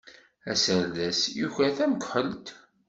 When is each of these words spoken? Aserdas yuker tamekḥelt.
Aserdas 0.51 1.19
yuker 1.39 1.71
tamekḥelt. 1.77 2.45